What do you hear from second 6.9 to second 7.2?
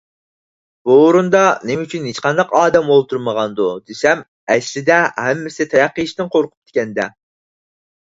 دە.